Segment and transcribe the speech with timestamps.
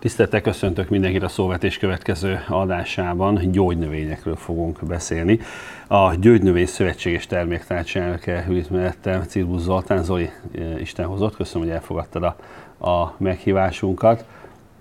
[0.00, 3.50] Tiszteltek, köszöntök mindenkit a Szóvetés következő adásában.
[3.52, 5.40] Gyógynövényekről fogunk beszélni.
[5.86, 10.04] A Gyógynövény Szövetség és Terméktárcs elnöke ült mellettem, Cirbusz Zoltán.
[10.04, 12.36] Zoli, eh, Isten hozott, köszönöm, hogy elfogadtad a,
[12.88, 14.24] a meghívásunkat.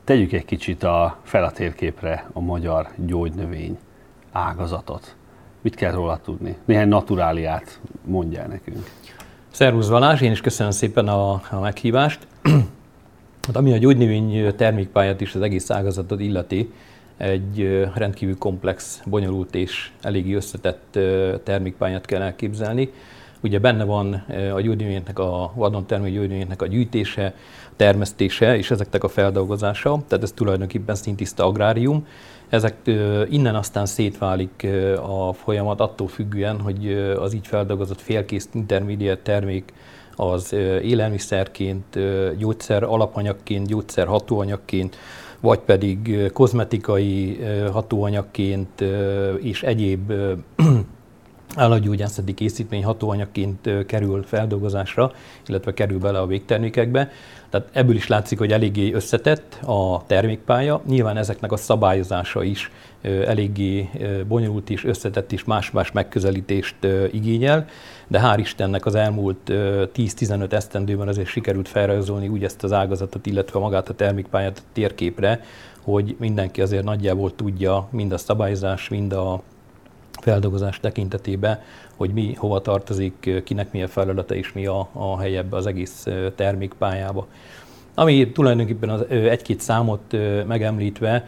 [0.04, 3.78] Tegyük egy kicsit a, fel a térképre a magyar gyógynövény
[4.32, 5.16] ágazatot.
[5.62, 6.58] Mit kell róla tudni?
[6.66, 8.90] Néhány naturáliát mondjál nekünk.
[9.52, 12.28] Szervusz Valás, én is köszönöm szépen a, a meghívást.
[13.50, 16.72] Hát ami a gyógynövény termékpályát is az egész ágazatot illeti,
[17.18, 21.00] egy rendkívül komplex, bonyolult és eléggé összetett
[21.44, 22.92] termékpályát kell elképzelni.
[23.42, 24.14] Ugye benne van
[24.54, 27.34] a gyógynövényeknek, a vadon termő gyógynövényeknek a gyűjtése,
[27.76, 32.08] termesztése és ezeknek a feldolgozása, tehát ez tulajdonképpen szintiszta agrárium.
[32.50, 32.76] Ezek
[33.30, 34.68] innen aztán szétválik
[35.02, 39.74] a folyamat attól függően, hogy az így feldolgozott félkész intermediate termék
[40.20, 42.00] az élelmiszerként,
[42.38, 44.98] gyógyszer alapanyagként, gyógyszer hatóanyagként,
[45.40, 47.40] vagy pedig kozmetikai
[47.72, 48.84] hatóanyagként
[49.42, 50.14] és egyéb
[51.56, 55.12] állatgyógyászati készítmény hatóanyagként kerül feldolgozásra,
[55.48, 57.12] illetve kerül bele a végtermékekbe.
[57.50, 60.82] Tehát ebből is látszik, hogy eléggé összetett a termékpálya.
[60.88, 63.90] Nyilván ezeknek a szabályozása is eléggé
[64.28, 66.76] bonyolult és összetett és más-más megközelítést
[67.12, 67.66] igényel,
[68.08, 73.60] de hál' Istennek az elmúlt 10-15 esztendőben azért sikerült felrajzolni úgy ezt az ágazatot, illetve
[73.60, 75.42] magát a termékpályát a térképre,
[75.82, 79.42] hogy mindenki azért nagyjából tudja mind a szabályozás, mind a
[80.22, 81.62] feldolgozás tekintetében,
[81.96, 86.08] hogy mi hova tartozik, kinek milyen feladata és mi a, a helye ebbe az egész
[86.36, 87.28] termékpályába.
[87.94, 90.16] Ami tulajdonképpen az egy-két számot
[90.48, 91.28] megemlítve,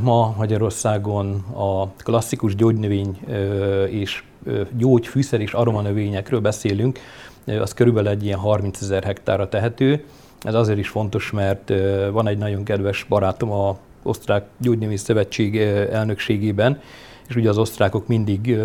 [0.00, 3.18] ma Magyarországon a klasszikus gyógynövény
[3.88, 4.22] és
[4.72, 6.98] gyógyfűszer és aromanövényekről beszélünk,
[7.60, 10.04] az körülbelül egy ilyen 30 ezer hektárra tehető.
[10.42, 11.72] Ez azért is fontos, mert
[12.10, 15.56] van egy nagyon kedves barátom a Osztrák Gyógynövény Szövetség
[15.92, 16.80] elnökségében,
[17.28, 18.56] és ugye az osztrákok mindig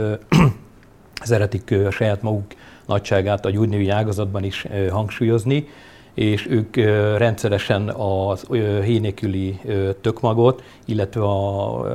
[1.24, 2.46] szeretik a saját maguk
[2.85, 5.68] nagyságát a gyógynövény ágazatban is hangsúlyozni,
[6.13, 6.75] és ők
[7.18, 8.46] rendszeresen az
[8.84, 9.59] hénéküli
[10.01, 11.85] tökmagot, illetve a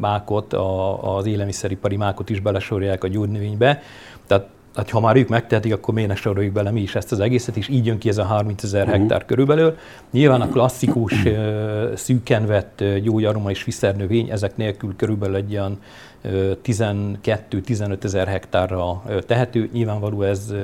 [0.00, 0.52] mákot,
[1.00, 3.82] az élelmiszeripari mákot is belesorolják a gyógynövénybe.
[4.26, 7.20] Tehát hát ha már ők megtehetik, akkor miért ne soroljuk bele mi is ezt az
[7.20, 8.98] egészet, és így jön ki ez a 30 ezer uh-huh.
[8.98, 9.76] hektár körülbelül.
[10.10, 11.14] Nyilván a klasszikus
[11.94, 15.78] szűken vett gyógyaroma és viszernövény, ezek nélkül körülbelül egy olyan
[16.24, 19.68] 12-15 ezer hektárra tehető.
[19.72, 20.54] Nyilvánvaló ez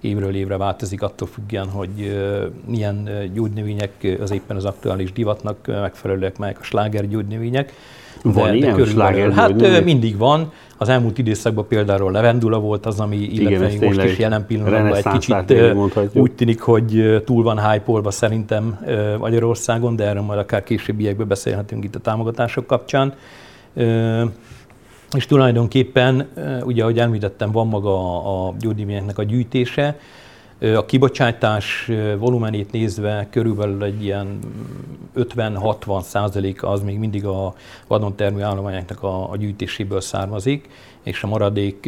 [0.00, 2.16] évről évre változik attól függően, hogy
[2.66, 7.72] milyen gyógynövények az éppen az aktuális divatnak megfelelőek, melyek a sláger gyógynövények.
[8.22, 10.52] Van de, ilyen de sláger Hát mindig van.
[10.76, 15.08] Az elmúlt időszakban például levendula volt az, ami, illetve Igen, most is jelen pillanatban egy
[15.08, 15.54] kicsit
[16.12, 18.78] úgy tűnik, hogy túl van hype szerintem
[19.18, 23.14] Magyarországon, de erről majd akár későbbiekben beszélhetünk itt a támogatások kapcsán.
[25.16, 26.28] És tulajdonképpen,
[26.64, 29.98] ugye ahogy említettem, van maga a gyógynövényeknek a gyűjtése,
[30.76, 34.38] a kibocsátás volumenét nézve körülbelül egy ilyen
[35.16, 37.54] 50-60 százalék az még mindig a
[37.86, 40.68] vadon termő állományoknak a, a gyűjtéséből származik,
[41.02, 41.84] és a maradék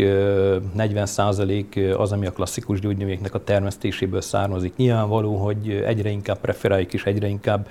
[0.74, 4.76] 40 százalék az, ami a klasszikus gyógynövényeknek a termesztéséből származik.
[4.76, 7.68] Nyilvánvaló, hogy egyre inkább preferáljuk és egyre inkább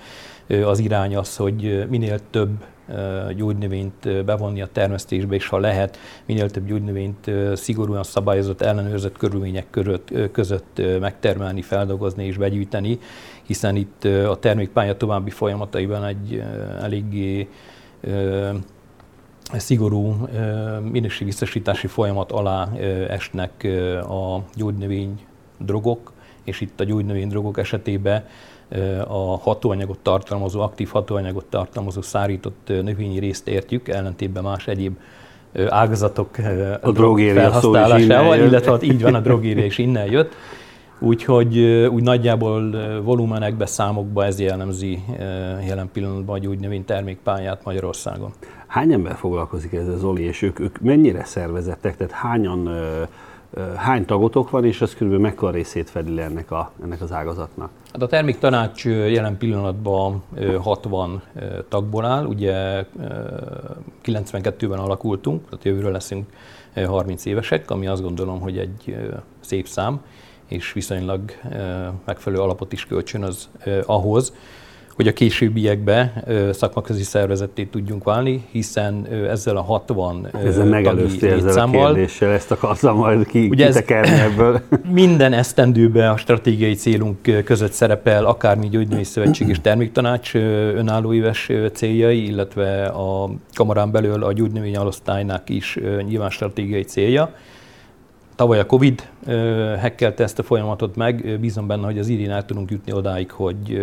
[0.65, 2.49] az irány az, hogy minél több
[3.35, 9.79] gyógynövényt bevonni a termesztésbe, és ha lehet, minél több gyógynövényt szigorúan szabályozott, ellenőrzött körülmények
[10.31, 12.99] között megtermelni, feldolgozni és begyűjteni,
[13.43, 16.43] hiszen itt a termékpálya további folyamataiban egy
[16.81, 17.47] eléggé
[19.59, 20.27] szigorú
[20.91, 22.69] minőségbiztosítási folyamat alá
[23.09, 23.67] esnek
[24.09, 25.19] a gyógynövény
[25.57, 26.11] drogok,
[26.43, 28.25] és itt a gyógynövény drogok esetében
[29.07, 34.97] a hatóanyagot tartalmazó, aktív hatóanyagot tartalmazó szárított növényi részt értjük, ellentétben más egyéb
[35.69, 36.29] ágazatok
[36.81, 36.91] a
[37.33, 40.35] felhasználásával, illetve hát így van, a drogéria is innen jött.
[40.99, 41.59] Úgyhogy
[41.91, 45.03] úgy nagyjából volumenekbe, számokba ez jellemzi
[45.67, 48.33] jelen pillanatban a gyógynövény termékpályát Magyarországon.
[48.73, 52.69] Hány ember foglalkozik ezzel, Zoli, és ők, ők mennyire szervezettek, tehát hányan
[53.75, 57.69] hány tagotok van, és ez körülbelül mekkora részét fedi le ennek, a, ennek az ágazatnak?
[57.91, 60.23] Hát a terméktanács jelen pillanatban
[60.61, 61.21] 60
[61.69, 62.85] tagból áll, ugye
[64.05, 66.25] 92-ben alakultunk, tehát jövőről leszünk
[66.85, 68.95] 30 évesek, ami azt gondolom, hogy egy
[69.39, 70.01] szép szám,
[70.47, 71.21] és viszonylag
[72.05, 73.49] megfelelő alapot is kölcsön az
[73.85, 74.33] ahhoz,
[74.95, 81.69] hogy a későbbiekbe szakmaközi szervezetté tudjunk válni, hiszen ezzel a 60 ezzel megelőzti ezzel a
[81.69, 84.61] kérdéssel, ezt akartam majd ki, Ugye kitekerni ebből.
[84.91, 90.35] Minden esztendőben a stratégiai célunk között szerepel akármi gyógynői szövetség és terméktanács
[90.75, 97.33] önálló éves céljai, illetve a kamarán belül a gyógynövény alosztálynak is nyilván stratégiai célja.
[98.35, 99.09] Tavaly a Covid
[99.79, 103.81] hekkelte ezt a folyamatot meg, bízom benne, hogy az idén el tudunk jutni odáig, hogy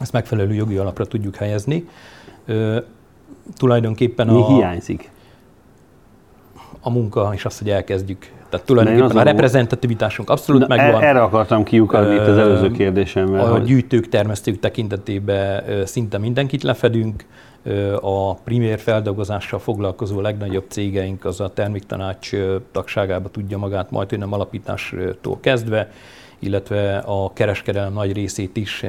[0.00, 1.88] ezt megfelelő jogi alapra tudjuk helyezni.
[2.46, 2.78] Ö,
[3.56, 4.46] tulajdonképpen Mi a...
[4.46, 5.10] hiányzik?
[6.80, 8.30] A munka és az, hogy elkezdjük.
[8.48, 11.02] Tehát tulajdonképpen a reprezentativitásunk abszolút Na, megvan.
[11.02, 13.44] Erre akartam kiukadni itt az előző kérdésemmel.
[13.44, 13.64] A hogy...
[13.64, 17.24] gyűjtők, termesztők tekintetében szinte mindenkit lefedünk.
[18.00, 22.30] A primér feldolgozással foglalkozó legnagyobb cégeink az a terméktanács
[22.72, 25.90] tagságába tudja magát majd nem alapítástól kezdve
[26.40, 28.82] illetve a kereskedelem nagy részét is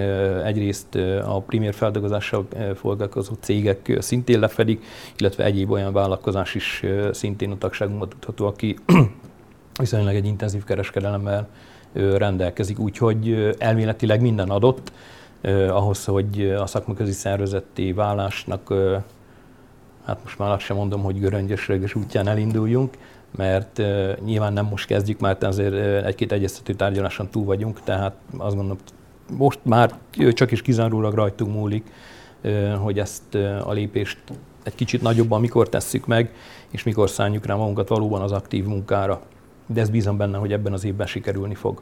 [0.43, 0.95] egyrészt
[1.25, 4.83] a primér feldolgozással foglalkozó cégek szintén lefedik,
[5.17, 8.77] illetve egyéb olyan vállalkozás is szintén a tagságunkban tudható, aki
[9.79, 11.47] viszonylag egy intenzív kereskedelemmel
[11.93, 12.79] rendelkezik.
[12.79, 14.91] Úgyhogy elméletileg minden adott
[15.69, 18.73] ahhoz, hogy a szakmaközi szervezetté válásnak,
[20.05, 22.97] hát most már azt sem mondom, hogy göröngyös útján elinduljunk,
[23.37, 28.15] mert uh, nyilván nem most kezdjük, mert azért uh, egy-két egyeztető tárgyaláson túl vagyunk, tehát
[28.37, 28.77] azt gondolom,
[29.37, 29.93] most már
[30.33, 31.91] csak is kizárólag rajtunk múlik,
[32.43, 34.17] uh, hogy ezt a lépést
[34.63, 36.33] egy kicsit nagyobban mikor tesszük meg,
[36.69, 39.21] és mikor szálljuk rá magunkat valóban az aktív munkára.
[39.67, 41.81] De ez bízom benne, hogy ebben az évben sikerülni fog.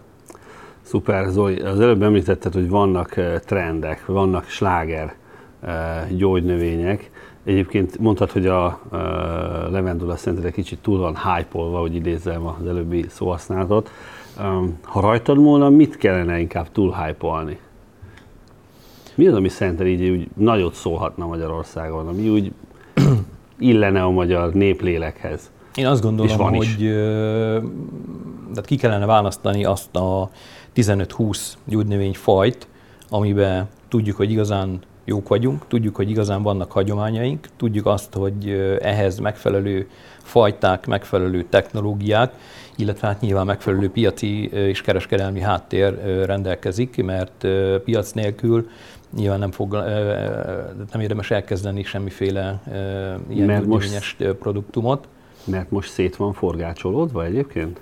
[0.82, 1.60] Szuper, Zoli.
[1.60, 3.16] Az előbb említetted, hogy vannak
[3.46, 5.16] trendek, vannak sláger
[6.10, 7.12] gyógynövények.
[7.50, 8.80] Egyébként mondtad, hogy a, a
[9.72, 13.90] levendula szerinted egy kicsit túl van hype-olva, hogy idézzem az előbbi szóhasználatot.
[14.82, 17.60] Ha rajtad volna, mit kellene inkább túl hype-olni?
[19.16, 22.52] Mi az, ami szerinted így úgy nagyot szólhatna Magyarországon, ami úgy
[23.60, 25.52] illene a magyar néplélekhez?
[25.76, 26.78] Én azt gondolom, hogy
[28.50, 30.30] tehát ki kellene választani azt a
[30.76, 32.68] 15-20 gyógynövény fajt,
[33.10, 38.50] amiben tudjuk, hogy igazán jók vagyunk, tudjuk, hogy igazán vannak hagyományaink, tudjuk azt, hogy
[38.82, 39.90] ehhez megfelelő
[40.22, 42.34] fajták, megfelelő technológiák,
[42.76, 47.48] illetve hát nyilván megfelelő piaci és kereskedelmi háttér rendelkezik, mert
[47.84, 48.70] piac nélkül
[49.16, 49.74] nyilván nem, fog,
[50.92, 52.62] nem érdemes elkezdeni semmiféle
[53.30, 55.08] ilyen mert most, produktumot.
[55.44, 57.80] Mert most szét van forgácsolódva egyébként?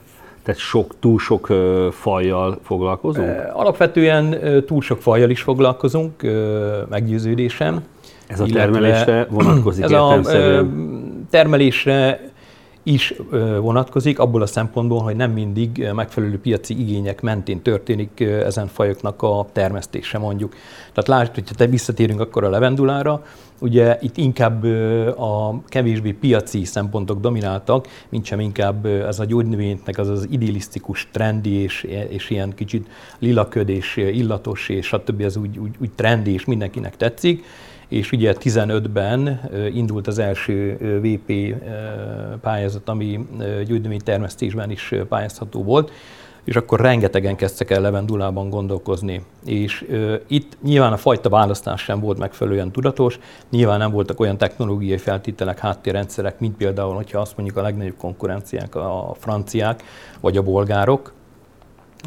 [0.47, 1.47] Tehát sok, túl sok
[1.91, 3.49] fajjal foglalkozunk?
[3.53, 4.35] Alapvetően
[4.65, 6.21] túl sok fajjal is foglalkozunk,
[6.89, 7.83] meggyőződésem.
[8.27, 10.19] Ez a termelésre vonatkozik Ez a
[11.29, 12.31] termelésre
[12.87, 13.13] is
[13.61, 19.47] vonatkozik, abból a szempontból, hogy nem mindig megfelelő piaci igények mentén történik ezen fajoknak a
[19.51, 20.55] termesztése mondjuk.
[20.93, 23.23] Tehát lásd, hogyha te visszatérünk akkor a levendulára,
[23.59, 24.63] ugye itt inkább
[25.17, 31.53] a kevésbé piaci szempontok domináltak, mint sem inkább ez a gyógynövénynek az az idealisztikus, trendi
[31.53, 32.87] és, és ilyen kicsit
[33.19, 35.21] lilaköd és illatos és stb.
[35.21, 37.43] az úgy, úgy, úgy trendi és mindenkinek tetszik
[37.87, 41.55] és ugye 15-ben indult az első VP
[42.41, 43.27] pályázat, ami
[43.65, 45.91] gyógynövénytermesztésben is pályázható volt,
[46.47, 49.25] és akkor rengetegen kezdtek el levendulában gondolkozni.
[49.45, 53.19] És ö, itt nyilván a fajta választás sem volt megfelelően tudatos,
[53.49, 58.75] nyilván nem voltak olyan technológiai feltételek, háttérrendszerek, mint például, hogyha azt mondjuk a legnagyobb konkurenciák
[58.75, 59.83] a franciák
[60.19, 61.13] vagy a bolgárok,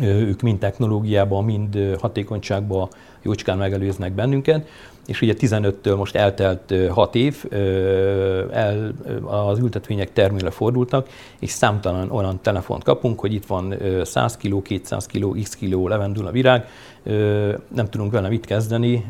[0.00, 2.88] ők mind technológiában, mind hatékonyságban
[3.22, 4.68] jócskán megelőznek bennünket
[5.10, 7.44] és ugye 15-től most eltelt 6 év,
[8.52, 8.92] el,
[9.24, 15.06] az ültetvények termőre fordultak, és számtalan olyan telefont kapunk, hogy itt van 100 kg, 200
[15.06, 16.66] kg, x kg levendula virág,
[17.68, 19.04] nem tudunk vele mit kezdeni,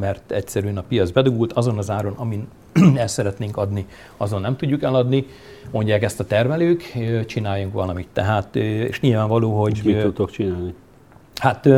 [0.00, 2.48] mert egyszerűen a piac bedugult, azon az áron, amin
[2.96, 3.86] ezt szeretnénk adni,
[4.16, 5.26] azon nem tudjuk eladni,
[5.70, 6.92] mondják ezt a termelők,
[7.26, 8.08] csináljunk valamit.
[8.12, 9.76] Tehát, és nyilvánvaló, hogy...
[9.76, 10.74] És mit tudtok csinálni?
[11.42, 11.68] Hát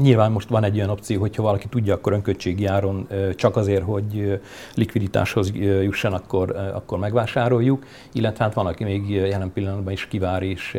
[0.00, 4.40] nyilván most van egy olyan opció, hogyha valaki tudja, akkor önköltségi áron csak azért, hogy
[4.74, 10.78] likviditáshoz jusson, akkor, akkor megvásároljuk, illetve hát van, aki még jelen pillanatban is kivár, és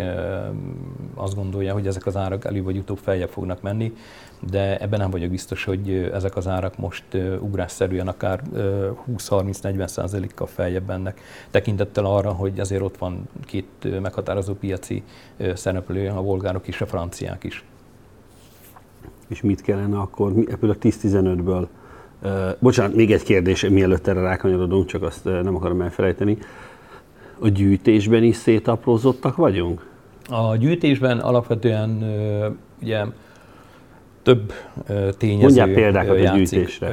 [1.16, 3.94] azt gondolja, hogy ezek az árak előbb vagy utóbb feljebb fognak menni,
[4.50, 7.06] de ebben nem vagyok biztos, hogy ezek az árak most
[7.40, 8.42] ugrásszerűen akár
[9.18, 15.04] 20-30-40 százalékkal feljebb mennek, tekintettel arra, hogy azért ott van két meghatározó piaci
[15.54, 17.64] szereplő, a bolgárok és a franciák is
[19.28, 21.68] és mit kellene akkor ebből a 10-15-ből
[22.24, 26.38] Uh, bocsánat, még egy kérdés, mielőtt erre rákanyarodunk, csak azt nem akarom elfelejteni.
[27.40, 29.86] A gyűjtésben is szétaprózottak vagyunk?
[30.30, 32.04] A gyűjtésben alapvetően
[32.82, 33.06] ugye
[34.24, 34.54] több
[35.18, 36.32] tényező Mondjál példákat játszik.
[36.32, 36.88] a gyűjtésre.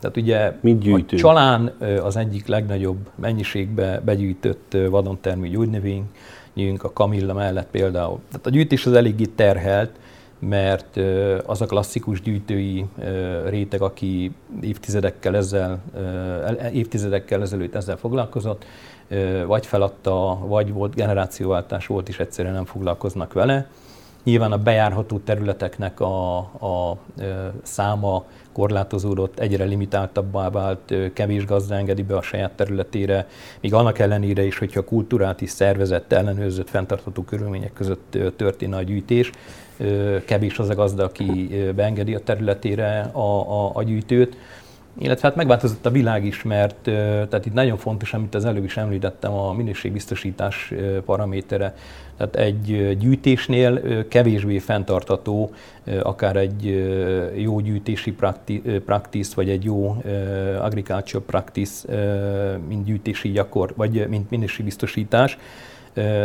[0.00, 1.12] Tehát ugye Mit gyűjtünk?
[1.12, 8.18] a csalán az egyik legnagyobb mennyiségbe begyűjtött vadontermű gyógynövényünk, a kamilla mellett például.
[8.28, 9.90] Tehát a gyűjtés az eléggé terhelt,
[10.38, 10.96] mert
[11.46, 12.86] az a klasszikus gyűjtői
[13.48, 15.82] réteg, aki évtizedekkel, ezzel,
[16.72, 18.64] évtizedekkel ezelőtt ezzel foglalkozott,
[19.46, 23.68] vagy feladta, vagy volt generációváltás volt, és egyszerűen nem foglalkoznak vele.
[24.24, 26.96] Nyilván a bejárható területeknek a, a
[27.62, 28.24] száma
[28.56, 33.26] korlátozódott, egyre limitáltabbá vált, kevés gazda engedi be a saját területére,
[33.60, 39.30] míg annak ellenére is, hogyha kultúrát is szervezett, ellenőrzött, fenntartható körülmények között történne a gyűjtés,
[40.24, 44.36] kevés az a gazda, aki beengedi a területére a, a, a gyűjtőt.
[44.98, 48.76] Illetve hát megváltozott a világ is, mert tehát itt nagyon fontos, amit az előbb is
[48.76, 50.72] említettem, a minőségbiztosítás
[51.04, 51.74] paramétere.
[52.16, 55.50] Tehát egy gyűjtésnél kevésbé fenntartató
[56.02, 56.64] akár egy
[57.34, 58.14] jó gyűjtési
[58.84, 59.96] practice, vagy egy jó
[60.60, 61.88] agriculture practice,
[62.68, 65.38] mint gyűjtési gyakor, vagy mint minőségbiztosítás,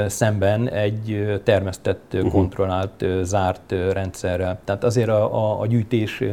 [0.07, 2.31] szemben egy termesztett, uh-huh.
[2.31, 4.59] kontrollált, zárt rendszerrel.
[4.63, 6.23] Tehát azért a, a, a gyűjtés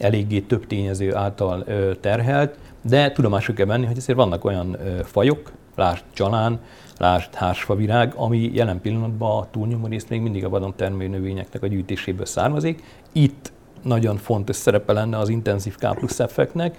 [0.00, 1.66] eléggé több tényező által
[2.00, 6.60] terhelt, de tudomásuk kell venni, hogy azért vannak olyan fajok, lásd csalán,
[6.98, 11.66] lásd hársfavirág, ami jelen pillanatban a túlnyomó részt még mindig a vadon termő növényeknek a
[11.66, 12.82] gyűjtéséből származik.
[13.12, 13.52] Itt
[13.82, 16.76] nagyon fontos szerepe lenne az intenzív K plusz effektnek,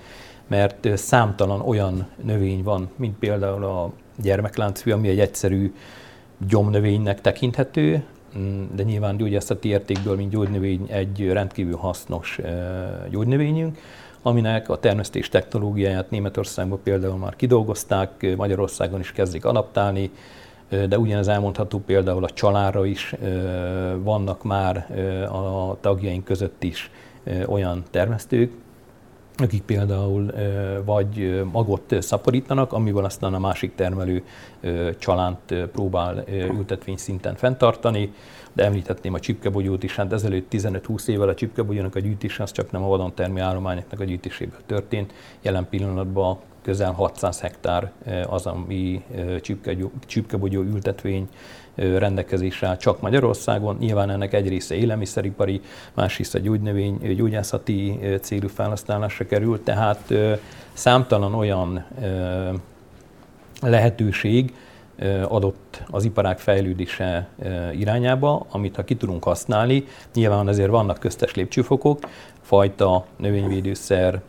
[0.47, 5.73] mert számtalan olyan növény van, mint például a gyermekláncfű, ami egy egyszerű
[6.47, 8.03] gyomnövénynek tekinthető,
[8.75, 12.39] de nyilván gyógyászati értékből, mint gyógynövény egy rendkívül hasznos
[13.09, 13.77] gyógynövényünk,
[14.21, 20.11] aminek a termesztés technológiáját Németországban például már kidolgozták, Magyarországon is kezdik adaptálni,
[20.87, 23.15] de ugyanez elmondható például a csalára is,
[23.97, 24.75] vannak már
[25.31, 26.91] a tagjaink között is
[27.45, 28.51] olyan termesztők,
[29.41, 30.33] akik például
[30.85, 34.23] vagy magot szaporítanak, amivel aztán a másik termelő
[34.99, 38.13] csalánt próbál ültetvény szinten fenntartani,
[38.53, 42.71] de említhetném a csipkebogyót is, hát ezelőtt 15-20 évvel a csipkebogyónak a gyűjtése az csak
[42.71, 45.13] nem a vadon termő állományoknak a gyűjtéséből történt.
[45.41, 47.91] Jelen pillanatban közel 600 hektár
[48.29, 49.03] az, ami
[50.05, 51.27] csipkebogyó ültetvény
[51.75, 53.77] rendelkezésre áll csak Magyarországon.
[53.79, 55.61] Nyilván ennek egy része élelmiszeripari,
[55.93, 60.13] másrészt a gyógynövény, gyógyászati célú felhasználásra kerül, tehát
[60.73, 61.85] számtalan olyan
[63.61, 64.53] lehetőség
[65.27, 67.27] adott az iparág fejlődése
[67.73, 71.99] irányába, amit ha ki tudunk használni, nyilván azért vannak köztes lépcsőfokok,
[72.41, 74.21] fajta növényvédőszer,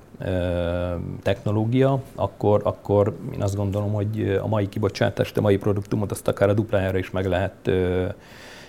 [1.22, 6.48] technológia, akkor, akkor én azt gondolom, hogy a mai kibocsátást, a mai produktumot azt akár
[6.48, 7.70] a duplájára is meg lehet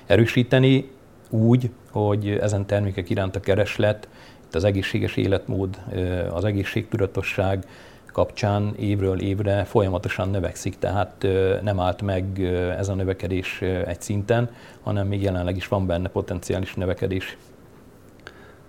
[0.06, 0.90] erősíteni,
[1.30, 4.08] úgy, hogy ezen termékek iránt a kereslet,
[4.46, 5.82] itt az egészséges életmód,
[6.30, 7.66] az egészségtudatosság
[8.12, 11.28] kapcsán évről évre folyamatosan növekszik, tehát
[11.62, 12.40] nem állt meg
[12.78, 14.50] ez a növekedés egy szinten,
[14.82, 17.38] hanem még jelenleg is van benne potenciális növekedés.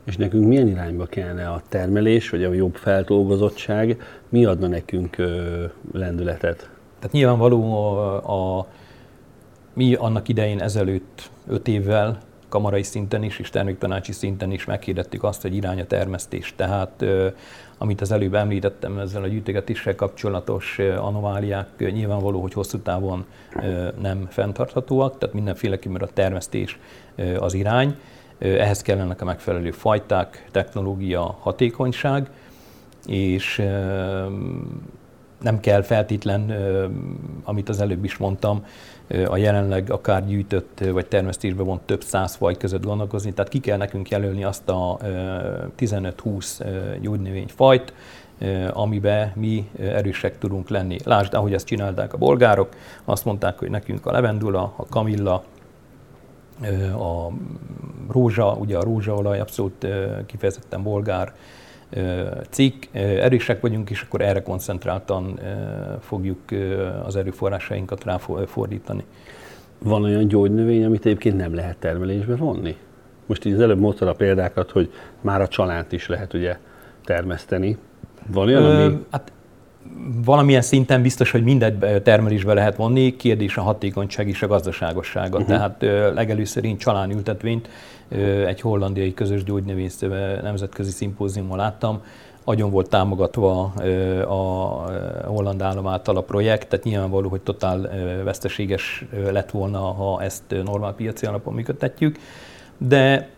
[0.04, 5.64] És nekünk milyen irányba kellene a termelés, vagy a jobb feldolgozottság, mi adna nekünk ö,
[5.92, 6.56] lendületet?
[6.98, 8.66] Tehát nyilvánvaló a, a,
[9.72, 12.18] mi annak idején ezelőtt öt évvel
[12.48, 16.52] kamarai szinten is és terméktanácsi szinten is meghirdettük azt, hogy irány a termesztés.
[16.56, 17.28] Tehát ö,
[17.78, 23.24] amit az előbb említettem, ezzel a gyűjtögetéssel kapcsolatos anomáliák nyilvánvaló, hogy hosszú távon
[24.00, 26.78] nem fenntarthatóak, tehát mindenféleképpen a termesztés
[27.38, 27.96] az irány.
[28.44, 32.30] Ehhez kellenek a megfelelő fajták, technológia, hatékonyság,
[33.06, 33.62] és
[35.40, 36.52] nem kell feltétlen,
[37.44, 38.64] amit az előbb is mondtam,
[39.26, 43.76] a jelenleg akár gyűjtött vagy termesztésbe vont több száz faj között gondolkozni, tehát ki kell
[43.76, 44.98] nekünk jelölni azt a
[45.78, 47.92] 15-20 gyógynövényfajt,
[48.72, 50.98] amiben mi erősek tudunk lenni.
[51.04, 52.68] Lásd, ahogy ezt csinálták a bolgárok,
[53.04, 55.44] azt mondták, hogy nekünk a levendula, a kamilla,
[56.98, 57.32] a
[58.12, 59.86] rózsa, ugye a rózsaolaj abszolút
[60.26, 61.34] kifejezetten bolgár
[62.50, 65.38] cikk, erősek vagyunk, és akkor erre koncentráltan
[66.00, 66.38] fogjuk
[67.04, 69.04] az erőforrásainkat ráfordítani.
[69.78, 72.76] Van olyan gyógynövény, amit egyébként nem lehet termelésbe vonni?
[73.26, 76.58] Most így az előbb mondtad a példákat, hogy már a csalánt is lehet ugye
[77.04, 77.78] termeszteni.
[78.32, 79.04] Van olyan, ami...
[79.10, 79.32] Hát
[80.24, 85.38] valamilyen szinten biztos, hogy mindegy termelésbe lehet vonni, kérdés a hatékonyság és a gazdaságossága.
[85.38, 85.46] Uh-huh.
[85.46, 85.82] Tehát
[86.14, 87.68] legelőször én csalánültetvényt
[88.46, 89.90] egy hollandiai közös gyógynövény
[90.42, 92.02] nemzetközi szimpóziumon láttam,
[92.44, 93.62] agyon volt támogatva
[94.28, 94.34] a
[95.26, 97.90] holland állam által a projekt, tehát nyilvánvaló, hogy totál
[98.24, 102.18] veszteséges lett volna, ha ezt normál piaci alapon működtetjük.
[102.78, 103.28] De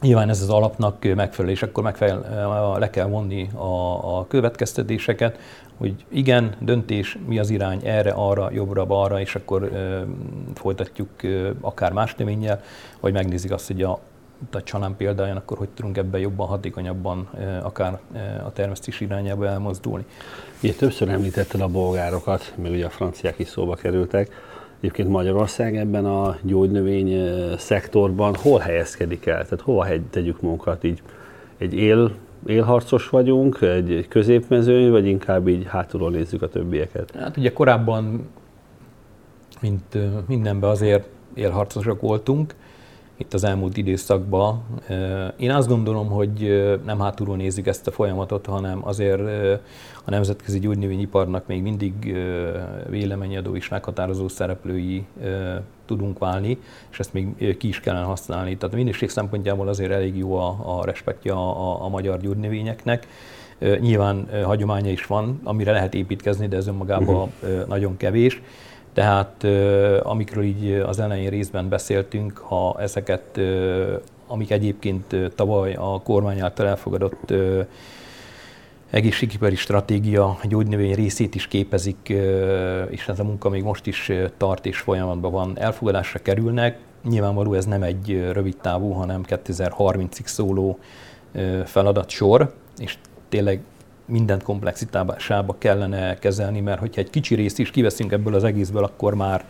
[0.00, 5.38] Nyilván ez az alapnak megfelel, és akkor megfelel, le kell vonni a, a következtetéseket,
[5.76, 10.00] hogy igen, döntés, mi az irány erre, arra, jobbra, balra, és akkor ö,
[10.54, 12.60] folytatjuk ö, akár más növényel,
[13.00, 13.98] vagy megnézik azt, hogy a,
[14.52, 19.46] a csalán példáján, akkor hogy tudunk ebben jobban, hatékonyabban ö, akár ö, a termesztés irányába
[19.46, 20.04] elmozdulni.
[20.62, 24.30] Ugye többször említetted a bolgárokat, meg ugye a franciák is szóba kerültek.
[24.80, 29.44] Egyébként Magyarország ebben a gyógynövény szektorban hol helyezkedik el?
[29.44, 31.02] Tehát hova tegyük magunkat így?
[31.58, 32.12] Egy él
[32.46, 37.10] élharcos vagyunk, egy, egy középmezőny, vagy inkább így hátulról nézzük a többieket?
[37.18, 38.28] Hát ugye korábban,
[39.60, 42.54] mint mindenben azért élharcosok voltunk,
[43.20, 44.62] itt az elmúlt időszakban.
[45.36, 49.20] Én azt gondolom, hogy nem hátulról nézzük ezt a folyamatot, hanem azért
[50.04, 52.16] a nemzetközi gyógynövényiparnak még mindig
[52.88, 55.04] véleményadó és meghatározó szereplői
[55.86, 56.58] tudunk válni,
[56.90, 58.56] és ezt még ki is kellene használni.
[58.56, 63.06] Tehát a minőség szempontjából azért elég jó a, a respektja a, a magyar gyógynövényeknek.
[63.80, 67.66] Nyilván hagyománya is van, amire lehet építkezni, de ez önmagában uh-huh.
[67.66, 68.42] nagyon kevés.
[69.00, 69.44] Tehát
[70.02, 73.40] amikről így az elején részben beszéltünk, ha ezeket,
[74.26, 77.32] amik egyébként tavaly a kormány által elfogadott
[78.90, 82.08] egészségipari stratégia gyógynövény részét is képezik,
[82.88, 86.78] és ez a munka még most is tart és folyamatban van, elfogadásra kerülnek.
[87.08, 90.78] Nyilvánvaló ez nem egy rövid távú, hanem 2030-ig szóló
[91.64, 93.60] feladatsor, és tényleg
[94.10, 99.14] mindent komplexitásába kellene kezelni, mert hogyha egy kicsi részt is kiveszünk ebből az egészből, akkor
[99.14, 99.44] már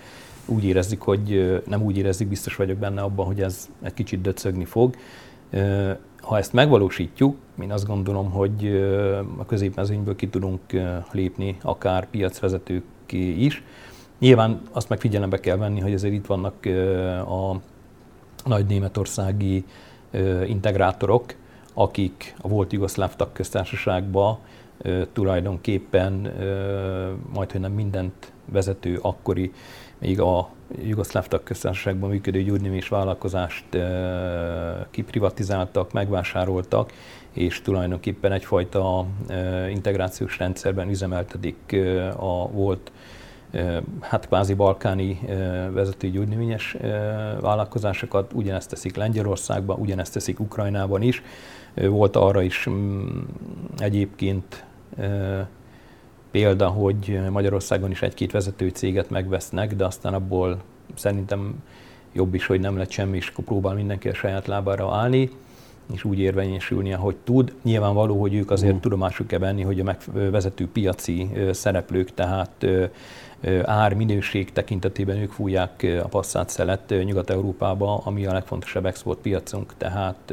[0.47, 4.65] úgy érezzük, hogy nem úgy érezzük, biztos vagyok benne abban, hogy ez egy kicsit döcögni
[4.65, 4.97] fog.
[6.21, 8.67] Ha ezt megvalósítjuk, én azt gondolom, hogy
[9.39, 10.61] a középmezőnyből ki tudunk
[11.13, 13.63] lépni, akár piacvezetők is.
[14.19, 16.67] Nyilván azt meg figyelembe kell venni, hogy ezért itt vannak
[17.29, 17.61] a
[18.45, 19.65] nagy németországi
[20.47, 21.35] integrátorok,
[21.75, 24.41] akik a volt Jugoszláv tagköztársaságba
[25.13, 26.13] tulajdonképpen
[27.35, 29.53] majd, hogy nem mindent vezető akkori,
[29.99, 30.49] még a
[30.83, 33.65] Jugoszláv tagköztársaságban működő gyógynövés vállalkozást
[34.91, 36.93] kiprivatizáltak, megvásároltak,
[37.33, 39.07] és tulajdonképpen egyfajta
[39.69, 41.77] integrációs rendszerben üzemeltedik
[42.17, 42.93] a volt
[44.01, 45.21] hát kvázi balkáni
[45.73, 46.77] vezető gyógynövényes
[47.41, 51.23] vállalkozásokat, ugyanezt teszik Lengyelországban, ugyanezt teszik Ukrajnában is.
[51.75, 53.19] Volt arra is mm,
[53.79, 54.65] egyébként
[56.31, 60.63] példa, hogy Magyarországon is egy-két vezető céget megvesznek, de aztán abból
[60.95, 61.63] szerintem
[62.13, 65.31] jobb is, hogy nem lett semmi, és próbál mindenki a saját lábára állni
[65.93, 67.53] és úgy érvényesülni, ahogy tud.
[67.63, 68.79] Nyilvánvaló, hogy ők azért mm.
[68.79, 72.67] tudomásuk kell venni, hogy a megvezető piaci szereplők, tehát
[73.63, 80.33] ár, minőség tekintetében ők fújják a passzát szelet Nyugat-Európába, ami a legfontosabb exportpiacunk, tehát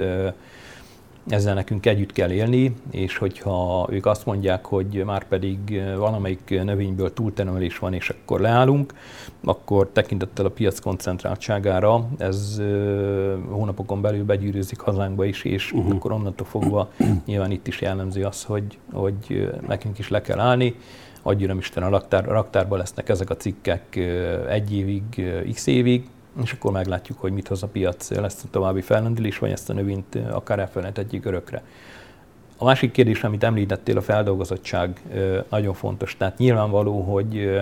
[1.27, 7.13] ezzel nekünk együtt kell élni, és hogyha ők azt mondják, hogy már pedig valamelyik növényből
[7.13, 8.93] túltermelés van, és akkor leállunk,
[9.43, 12.61] akkor tekintettel a piac koncentráltságára ez
[13.49, 15.95] hónapokon belül begyűrűzik hazánkba is, és uh-huh.
[15.95, 16.89] akkor onnantól fogva
[17.25, 20.75] nyilván itt is jellemző az, hogy, hogy nekünk is le kell állni.
[21.21, 23.95] Adjön Isten a raktár, a raktárban lesznek ezek a cikkek
[24.49, 25.03] egy évig,
[25.53, 26.07] x évig,
[26.43, 30.15] és akkor meglátjuk, hogy mit hoz a piac, lesz további fellendülés, vagy ezt a növényt
[30.15, 31.63] akár elfelejtetjük örökre.
[32.58, 35.02] A másik kérdés, amit említettél, a feldolgozottság
[35.50, 36.17] nagyon fontos.
[36.17, 37.60] Tehát nyilvánvaló, hogy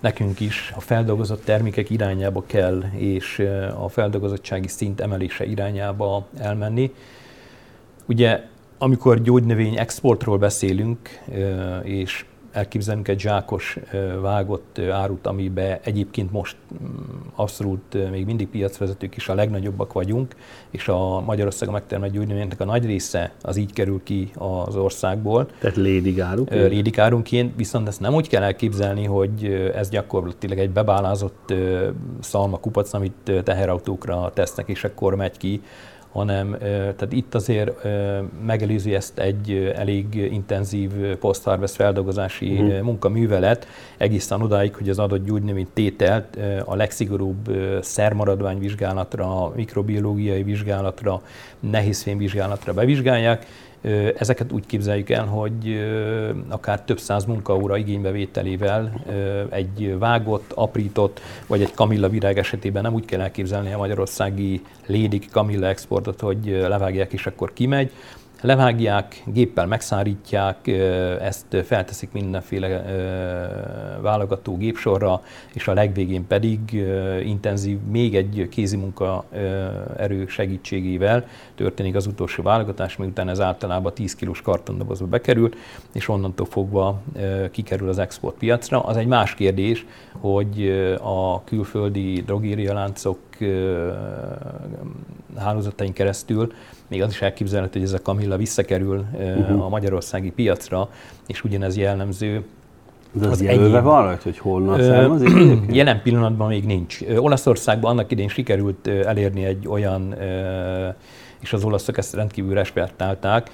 [0.00, 6.94] nekünk is a feldolgozott termékek irányába kell, és a feldolgozottsági szint emelése irányába elmenni.
[8.06, 8.44] Ugye,
[8.78, 10.98] amikor gyógynövény exportról beszélünk,
[11.82, 13.78] és elképzelünk egy zsákos
[14.20, 16.86] vágott árut, amiben egyébként most mm,
[17.34, 20.34] abszolút még mindig piacvezetők is a legnagyobbak vagyunk,
[20.70, 25.46] és a Magyarországon megtermelt gyógynövényeknek a nagy része az így kerül ki az országból.
[25.58, 26.50] Tehát lédigárunk?
[26.50, 31.54] Lédigárunként, viszont ezt nem úgy kell elképzelni, hogy ez gyakorlatilag egy bebálázott
[32.20, 35.62] szalma kupac, amit teherautókra tesznek, és akkor megy ki,
[36.14, 37.70] hanem tehát itt azért
[38.46, 42.80] megelőzi ezt egy elég intenzív post-harvest feldolgozási uh-huh.
[42.80, 51.22] munkaművelet, egészen odáig, hogy az adott gyógynövény tételt a legszigorúbb szermaradványvizsgálatra, mikrobiológiai vizsgálatra,
[51.60, 53.46] nehézfémvizsgálatra bevizsgálják,
[54.18, 55.86] Ezeket úgy képzeljük el, hogy
[56.48, 59.04] akár több száz munkaóra igénybevételével
[59.50, 65.30] egy vágott, aprított, vagy egy kamilla virág esetében nem úgy kell elképzelni a magyarországi lédik
[65.30, 67.90] kamilla exportot, hogy levágják és akkor kimegy,
[68.44, 70.66] levágják, géppel megszárítják,
[71.20, 72.84] ezt felteszik mindenféle
[74.00, 76.58] válogató gépsorra, és a legvégén pedig
[77.24, 79.24] intenzív, még egy kézimunka
[79.96, 85.50] erő segítségével történik az utolsó válogatás, miután ez általában 10 kilós kartondobozba bekerül,
[85.92, 87.00] és onnantól fogva
[87.50, 88.80] kikerül az exportpiacra.
[88.80, 89.86] Az egy más kérdés,
[90.20, 90.68] hogy
[91.02, 93.18] a külföldi drogérialáncok
[95.36, 96.52] hálózatain keresztül
[96.94, 99.64] még az is elképzelhető, hogy ez a kamilla visszakerül uh-huh.
[99.64, 100.88] a magyarországi piacra,
[101.26, 102.44] és ugyanez jellemző
[103.12, 105.30] de az, az jelölve van rajta, hogy honnan származik?
[105.76, 106.98] Jelen pillanatban még nincs.
[107.16, 110.14] Olaszországban annak idén sikerült elérni egy olyan,
[111.40, 113.50] és az olaszok ezt rendkívül respektálták,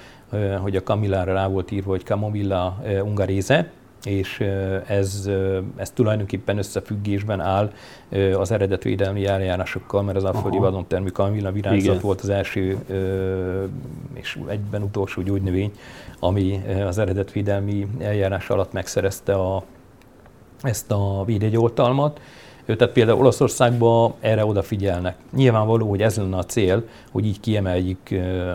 [0.61, 3.71] hogy a kamillára rá volt írva, hogy Camomilla ungaréze,
[4.05, 4.39] és
[4.87, 5.29] ez,
[5.75, 7.71] ez tulajdonképpen összefüggésben áll
[8.33, 12.77] az eredetvédelmi eljárásokkal, mert az alföldi vadontermű kamilla virágzat volt az első
[14.13, 15.71] és egyben utolsó gyógynövény,
[16.19, 19.63] ami az eredetvédelmi eljárás alatt megszerezte a,
[20.61, 22.19] ezt a védjegyoltalmat.
[22.65, 25.15] Tehát például Olaszországban erre odafigyelnek.
[25.35, 27.99] Nyilvánvaló, hogy ez lenne a cél, hogy így kiemeljük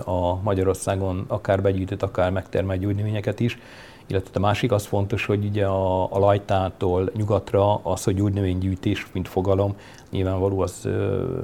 [0.04, 3.58] a Magyarországon akár begyűjtött, akár megtermelt gyógynövényeket is,
[4.06, 9.28] illetve a másik az fontos, hogy ugye a, a lajtától nyugatra az, hogy gyógynövénygyűjtés, mint
[9.28, 9.74] fogalom,
[10.10, 10.88] nyilvánvaló az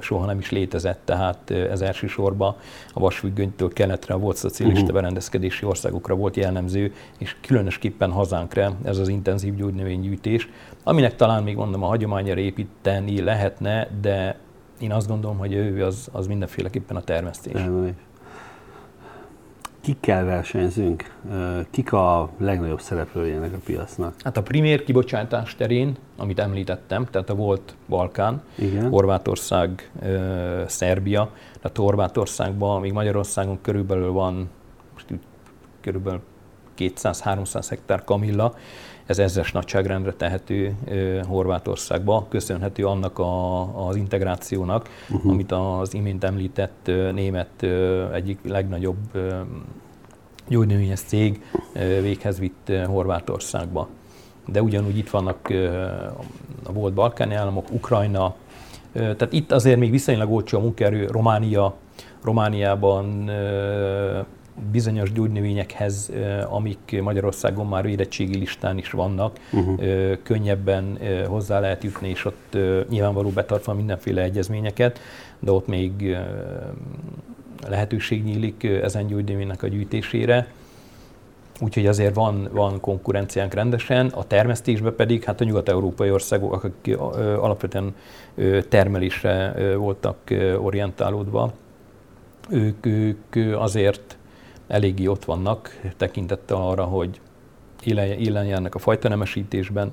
[0.00, 2.54] soha nem is létezett, tehát ez elsősorban
[2.92, 4.96] a vasfüggönytől keletre, volt szocialista uh-huh.
[4.96, 10.48] berendezkedési országokra volt jellemző, és különösképpen hazánkra ez az intenzív gyógynövénygyűjtés,
[10.84, 14.38] aminek talán még mondom a hagyományra építeni lehetne, de
[14.80, 17.60] én azt gondolom, hogy a jövő az, az mindenféleképpen a termesztés.
[19.80, 21.14] Kikkel versenyzünk?
[21.70, 24.14] Kik a legnagyobb szereplői ennek a piacnak?
[24.24, 28.88] Hát a primér kibocsátás terén, amit említettem, tehát a volt Balkán, Igen.
[28.88, 29.90] Horvátország,
[30.66, 34.50] Szerbia, tehát Horvátországban, még Magyarországon körülbelül van
[35.80, 36.20] körülbelül
[36.78, 38.54] 200-300 hektár kamilla,
[39.06, 40.74] ez ezres nagyságrendre tehető
[41.28, 45.32] Horvátországba, köszönhető annak a, az integrációnak, uh-huh.
[45.32, 47.62] amit az imént említett német
[48.12, 48.98] egyik legnagyobb
[50.48, 51.44] gyógynövényes cég
[52.00, 53.88] véghez vitt Horvátországba.
[54.46, 55.48] De ugyanúgy itt vannak
[56.64, 58.34] a volt balkáni államok, Ukrajna,
[58.92, 61.74] tehát itt azért még viszonylag olcsó a munkaerő, Románia,
[62.22, 63.30] Romániában
[64.70, 66.12] bizonyos gyógynövényekhez,
[66.50, 69.82] amik Magyarországon már érettségi listán is vannak, uh-huh.
[70.22, 72.56] könnyebben hozzá lehet jutni, és ott
[72.88, 74.98] nyilvánvaló betartva mindenféle egyezményeket,
[75.38, 76.16] de ott még
[77.68, 80.46] lehetőség nyílik ezen gyógynövénynek a gyűjtésére.
[81.60, 86.98] Úgyhogy azért van, van konkurenciánk rendesen, a termesztésben pedig hát a nyugat-európai országok, akik
[87.38, 87.94] alapvetően
[88.68, 90.16] termelésre voltak
[90.58, 91.52] orientálódva,
[92.48, 94.16] ők, ők azért
[94.66, 97.20] eléggé ott vannak, tekintettel arra, hogy
[98.18, 99.92] élen járnak a fajtanemesítésben,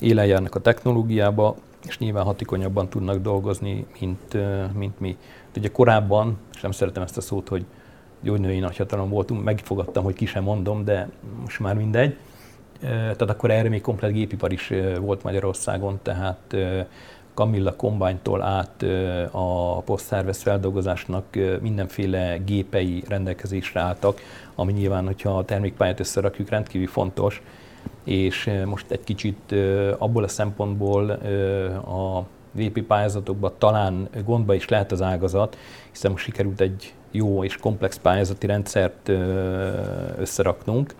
[0.00, 4.36] élen járnak a technológiába, és nyilván hatékonyabban tudnak dolgozni, mint,
[4.74, 5.16] mint mi.
[5.56, 7.64] Ugye korábban, és nem szeretem ezt a szót, hogy
[8.20, 11.08] gyógynői nagyhatalom voltunk, megfogadtam, hogy ki sem mondom, de
[11.40, 12.16] most már mindegy.
[12.80, 16.56] Tehát akkor erre még komplet gépipar is volt Magyarországon, tehát
[17.36, 18.84] Camilla kombánytól át
[19.30, 21.24] a posztszervesz feldolgozásnak
[21.60, 24.20] mindenféle gépei rendelkezésre álltak,
[24.54, 27.42] ami nyilván, hogyha a termékpályát összerakjuk, rendkívül fontos,
[28.04, 29.54] és most egy kicsit
[29.98, 31.10] abból a szempontból
[31.84, 35.56] a VP pályázatokban talán gondba is lehet az ágazat,
[35.90, 39.08] hiszen most sikerült egy jó és komplex pályázati rendszert
[40.18, 40.94] összeraknunk,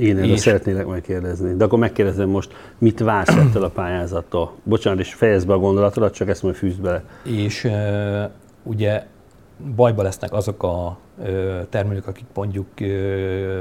[0.00, 0.40] én erről és...
[0.40, 1.54] szeretnélek majd kérdezni.
[1.54, 4.52] De akkor megkérdezem most, mit vársz ettől a pályázattól?
[4.62, 7.04] Bocsánat, és fejezd be a gondolatodat, csak ezt majd fűzd bele.
[7.24, 7.70] És
[8.62, 9.06] ugye
[9.76, 10.98] bajba lesznek azok a
[11.68, 12.66] termelők, akik mondjuk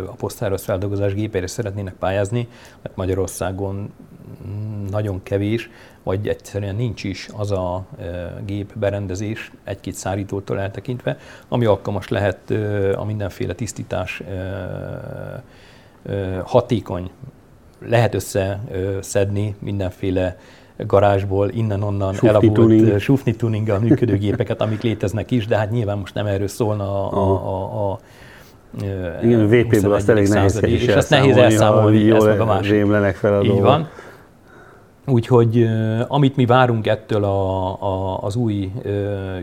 [0.05, 2.47] a posztáros feldolgozás gépére szeretnének pályázni,
[2.81, 3.93] mert Magyarországon
[4.89, 5.69] nagyon kevés,
[6.03, 7.85] vagy egyszerűen nincs is az a
[8.45, 12.49] gép berendezés egy-két szárítótól eltekintve, ami alkalmas lehet
[12.95, 14.21] a mindenféle tisztítás
[16.43, 17.09] hatékony,
[17.87, 20.37] lehet összeszedni mindenféle
[20.77, 22.99] garázsból, innen-onnan elavult tuning.
[22.99, 27.17] sufni tuninggal működő gépeket, amik léteznek is, de hát nyilván most nem erről szólna a,
[27.17, 27.99] a, a, a
[29.23, 33.15] igen, VP-ből azt elég nehéz És azt nehéz elszámolni, ez meg a másik.
[33.15, 33.89] fel a Így van.
[35.05, 35.67] Úgyhogy
[36.07, 38.71] amit mi várunk ettől a, a, az új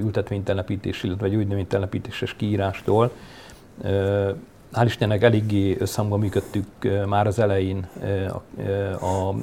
[0.00, 3.10] ültetvénytelepítés, illetve gyógynövénytelepítéses kiírástól,
[4.72, 6.66] hál' Istennek eléggé összhangban működtük
[7.06, 7.86] már az elején
[9.00, 9.34] a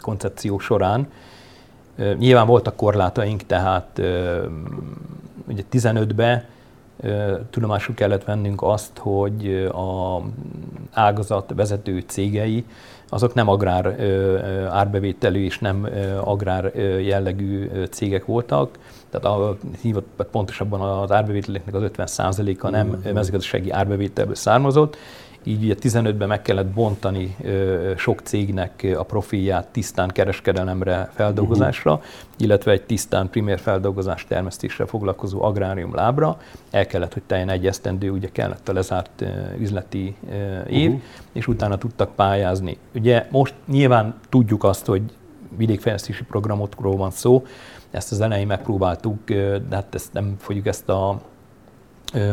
[0.00, 1.08] koncepció során.
[2.18, 4.00] Nyilván voltak korlátaink, tehát
[5.48, 6.44] ugye 15-ben
[7.50, 10.22] tudomásul kellett vennünk azt, hogy a
[10.92, 12.64] ágazat vezető cégei
[13.08, 13.96] azok nem agrár
[14.70, 15.88] árbevételű és nem
[16.20, 18.78] agrár jellegű cégek voltak,
[19.10, 19.56] tehát a,
[20.30, 23.14] pontosabban az árbevételeknek az 50%-a nem mm-hmm.
[23.14, 24.96] mezőgazdasági árbevételből származott,
[25.48, 27.36] így ugye 15-ben meg kellett bontani
[27.96, 32.06] sok cégnek a profilját tisztán kereskedelemre, feldolgozásra, uh-huh.
[32.38, 36.40] illetve egy tisztán primér feldolgozás termesztésre foglalkozó agrárium lábra.
[36.70, 39.24] El kellett, hogy teljen egy esztendő, ugye kellett a lezárt
[39.58, 40.16] üzleti
[40.68, 41.02] év, uh-huh.
[41.32, 42.78] és utána tudtak pályázni.
[42.94, 45.02] Ugye most nyilván tudjuk azt, hogy
[45.56, 47.44] vidékfejlesztési programokról van szó,
[47.90, 51.20] ezt az elején megpróbáltuk, de hát ezt nem fogjuk ezt a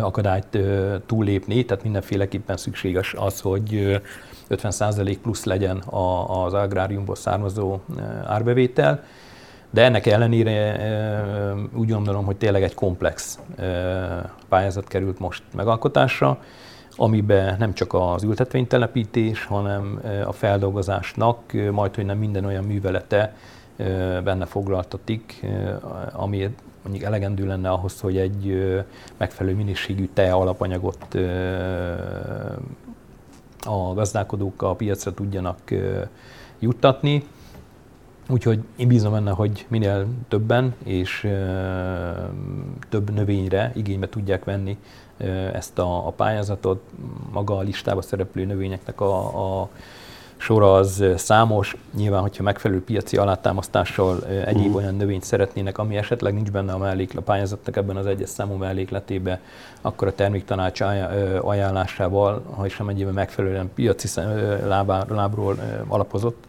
[0.01, 0.57] akadályt
[1.05, 4.01] túllépni, tehát mindenféleképpen szükséges az, hogy
[4.49, 5.83] 50% plusz legyen
[6.27, 7.79] az agráriumból származó
[8.25, 9.03] árbevétel,
[9.69, 10.77] de ennek ellenére
[11.75, 13.39] úgy gondolom, hogy tényleg egy komplex
[14.49, 16.39] pályázat került most megalkotásra,
[16.95, 23.33] amiben nem csak az ültetvénytelepítés, hanem a feldolgozásnak majd, hogy nem minden olyan művelete
[24.23, 25.45] benne foglaltatik,
[26.11, 28.73] ami mondjuk elegendő lenne ahhoz, hogy egy
[29.17, 31.15] megfelelő minőségű te alapanyagot
[33.65, 35.57] a gazdálkodók a piacra tudjanak
[36.59, 37.23] juttatni.
[38.29, 41.27] Úgyhogy én bízom benne, hogy minél többen és
[42.89, 44.77] több növényre igénybe tudják venni
[45.53, 46.81] ezt a, a pályázatot.
[47.31, 49.69] Maga a listába szereplő növényeknek a, a
[50.37, 51.75] sora az számos.
[51.95, 54.75] Nyilván, hogyha megfelelő piaci alátámasztással egyéb uh-huh.
[54.75, 59.39] olyan növényt szeretnének, ami esetleg nincs benne a mellékle, pályázatnak ebben az egyes számú mellékletébe,
[59.81, 60.81] akkor a terméktanács
[61.41, 64.07] ajánlásával, ha is amennyiben megfelelően piaci
[65.07, 66.45] lábról alapozott,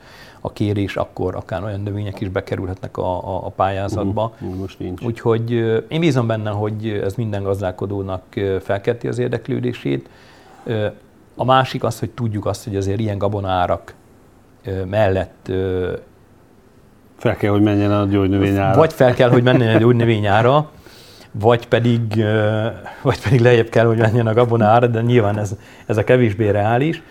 [0.47, 4.33] a kérés, akkor akár olyan növények is bekerülhetnek a, a, a pályázatba.
[4.41, 4.59] Uh-huh.
[4.59, 5.03] Most nincs.
[5.03, 5.51] Úgyhogy
[5.89, 8.23] én bízom benne, hogy ez minden gazdálkodónak
[8.61, 10.09] felkelti az érdeklődését.
[11.37, 13.95] A másik az, hogy tudjuk azt, hogy azért ilyen gabonárak
[14.91, 15.53] mellett
[17.17, 18.77] fel kell, hogy menjen a gyógynövényára.
[18.77, 20.71] Vagy fel kell, hogy menjen a gyógynövényára,
[21.31, 22.25] vagy pedig,
[23.03, 27.03] vagy pedig lejjebb kell, hogy menjen a gabonára, de nyilván ez, ez a kevésbé reális.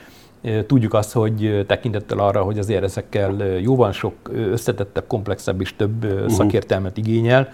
[0.67, 6.29] Tudjuk azt, hogy tekintettel arra, hogy azért ezekkel jóval sok összetettebb, komplexebb és több uh-huh.
[6.29, 7.49] szakértelmet igényel,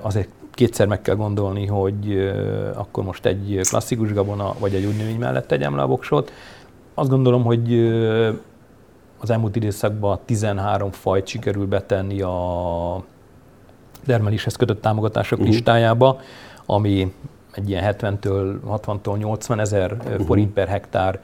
[0.00, 2.32] azért kétszer meg kell gondolni, hogy
[2.74, 6.32] akkor most egy klasszikus gabona vagy egy új mellett tegyem le a voksot.
[6.94, 7.74] Azt gondolom, hogy
[9.20, 13.04] az elmúlt időszakban 13 fajt sikerül betenni a
[14.06, 15.54] termeléshez kötött támogatások uh-huh.
[15.54, 16.20] listájába,
[16.66, 17.14] ami
[17.52, 20.26] egy ilyen 70-től 60-tól 80 ezer uh-huh.
[20.26, 21.20] forint per hektár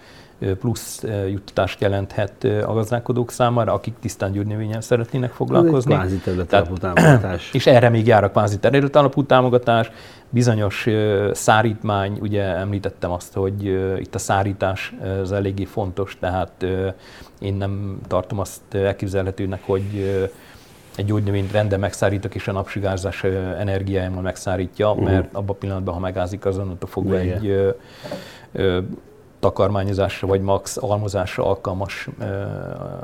[0.61, 5.95] plusz juttatást jelenthet a gazdálkodók számára, akik tisztán gyógynövényen szeretnének foglalkozni.
[5.95, 7.51] Ez kvázi alapú támogatás.
[7.55, 9.91] És erre még jár a kvázi terület alapú támogatás.
[10.29, 10.87] Bizonyos
[11.33, 13.65] szárítmány, ugye említettem azt, hogy
[13.99, 16.67] itt a szárítás az eléggé fontos, tehát
[17.41, 19.83] én nem tartom azt elképzelhetőnek, hogy
[20.97, 23.25] egy gyógynövényt rendben megszárítok, és a napsugárzás
[23.59, 25.05] energiájával megszárítja, uh-huh.
[25.05, 27.75] mert abban a pillanatban, ha megázik, azonnantól fogva egy
[29.41, 32.09] takarmányozásra vagy max almozásra alkalmas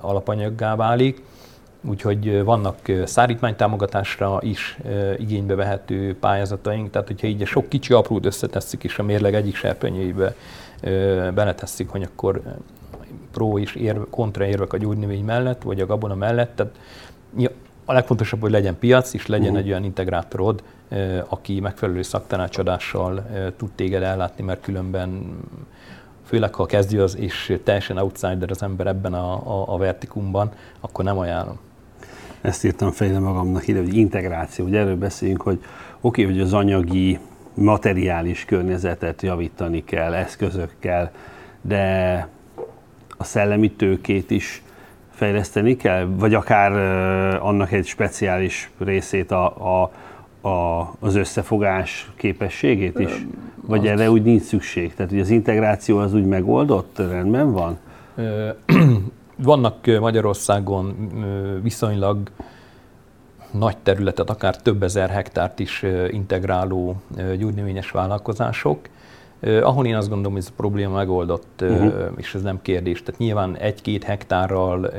[0.01, 1.23] alapanyaggá válik.
[1.89, 4.79] Úgyhogy vannak szárítmánytámogatásra is
[5.17, 10.35] igénybe vehető pályázataink, tehát hogyha így sok kicsi aprót összetesszük és a mérleg egyik serpenyőjébe
[11.35, 12.43] beletesszük, hogy akkor
[13.33, 16.79] pro és érve, kontra érvek a gyógynövény mellett, vagy a gabona mellett, tehát
[17.85, 19.65] a legfontosabb, hogy legyen piac, és legyen uh-huh.
[19.65, 20.63] egy olyan integrátorod,
[21.29, 25.39] aki megfelelő szaktanácsadással tud téged ellátni, mert különben
[26.27, 31.05] főleg ha kezdő az, és teljesen outsider az ember ebben a, a, a vertikumban, akkor
[31.05, 31.59] nem ajánlom.
[32.41, 35.59] Ezt írtam fejre magamnak ide, hogy integráció, hogy erről beszéljünk, hogy
[36.01, 37.19] oké, okay, hogy az anyagi,
[37.55, 41.13] materiális környezetet javítani kell, eszközökkel,
[41.61, 42.29] de
[43.17, 44.63] a szellemi tőkét is
[45.11, 46.73] fejleszteni kell, vagy akár
[47.43, 49.45] annak egy speciális részét a,
[49.83, 49.91] a
[50.47, 53.27] a, az összefogás képességét is?
[53.67, 53.89] Vagy Azt...
[53.89, 54.95] erre úgy nincs szükség?
[54.95, 57.79] Tehát, hogy az integráció az úgy megoldott, rendben van?
[59.37, 60.95] Vannak Magyarországon
[61.63, 62.19] viszonylag
[63.51, 66.97] nagy területet, akár több ezer hektárt is integráló
[67.39, 68.79] gyógynövényes vállalkozások,
[69.41, 71.93] ahol én azt gondolom, hogy ez a probléma megoldott, uh-huh.
[72.17, 73.03] és ez nem kérdés.
[73.03, 74.91] Tehát nyilván egy-két hektárral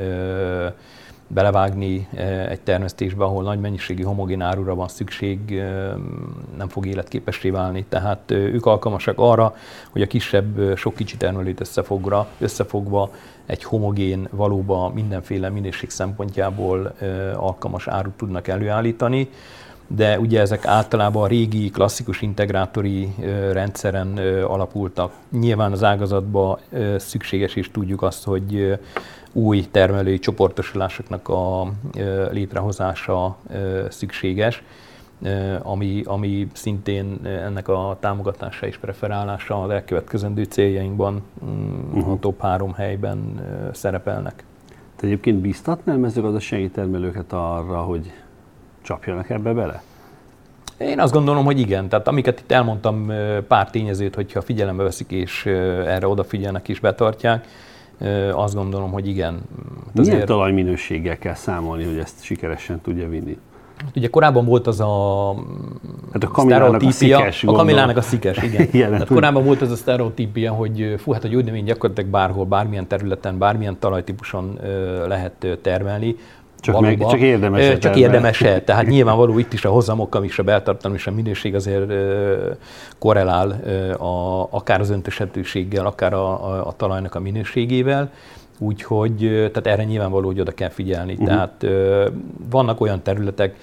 [1.28, 5.90] belevágni eh, egy termesztésbe, ahol nagy mennyiségű homogén árura van szükség, eh,
[6.56, 7.84] nem fog életképessé válni.
[7.88, 9.54] Tehát eh, ők alkalmasak arra,
[9.90, 13.10] hogy a kisebb, sok kicsi termelőt összefogva, összefogva
[13.46, 16.94] egy homogén, valóban mindenféle minőség szempontjából
[17.34, 19.28] alkalmas árut tudnak előállítani.
[19.86, 23.14] de ugye ezek általában a régi klasszikus integrátori
[23.52, 25.12] rendszeren alapultak.
[25.30, 26.58] Nyilván az ágazatban
[26.96, 28.78] szükséges is tudjuk azt, hogy
[29.38, 31.72] új termelői csoportosulásoknak a
[32.30, 33.36] létrehozása
[33.88, 34.62] szükséges,
[35.62, 41.22] ami, ami szintén ennek a támogatása és preferálása az elkövetkezendő céljainkban
[41.94, 42.12] uh-huh.
[42.12, 43.40] a top három helyben
[43.72, 44.44] szerepelnek.
[44.96, 48.12] Te egyébként bíztatnál mezőgazdasági termelőket arra, hogy
[48.82, 49.82] csapjanak ebbe bele?
[50.78, 51.88] Én azt gondolom, hogy igen.
[51.88, 53.12] Tehát amiket itt elmondtam,
[53.48, 55.46] pár tényezőt, hogyha figyelembe veszik és
[55.86, 57.46] erre odafigyelnek és betartják,
[58.32, 59.32] azt gondolom, hogy igen.
[59.32, 60.26] Hát Milyen azért...
[60.26, 63.38] talajminőséggel kell számolni, hogy ezt sikeresen tudja vinni?
[63.96, 65.34] Ugye korábban volt az a
[66.12, 68.68] hát a kamilának a szikes, A kamilának a szikes, igen.
[68.72, 72.86] igen hát korábban volt az a sztereotípia, hogy fú, hát a gyógynövény gyakorlatilag bárhol, bármilyen
[72.86, 74.58] területen, bármilyen talajtípuson
[75.06, 76.16] lehet termelni.
[76.60, 78.44] Csak, meg, csak érdemes Csak érdemes.
[78.64, 81.92] Tehát nyilvánvaló itt is a hozamok, is a beltartalom és a minőség azért
[82.98, 83.50] korrelál
[83.98, 88.10] a, akár az öntözhetőséggel, akár a, a, a talajnak a minőségével.
[88.58, 91.12] Úgyhogy tehát erre nyilvánvaló, hogy oda kell figyelni.
[91.12, 91.26] Uh-huh.
[91.26, 91.66] Tehát
[92.50, 93.56] vannak olyan területek,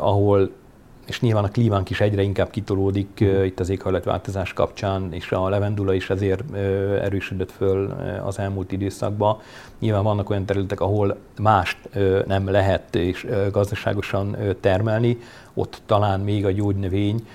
[0.00, 0.50] ahol
[1.06, 5.48] és nyilván a klímánk is egyre inkább kitolódik uh, itt az éghajlatváltozás kapcsán, és a
[5.48, 6.58] levendula is ezért uh,
[7.02, 7.90] erősödött föl
[8.24, 9.38] az elmúlt időszakban.
[9.78, 15.18] Nyilván vannak olyan területek, ahol mást uh, nem lehet és uh, gazdaságosan uh, termelni,
[15.54, 17.26] ott talán még a gyógynövény